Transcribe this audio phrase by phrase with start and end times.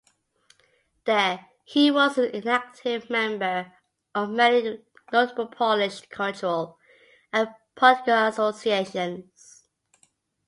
[1.05, 3.73] There, he was an active member
[4.15, 4.79] of many
[5.13, 6.79] notable Polish cultural
[7.31, 9.67] and political associations.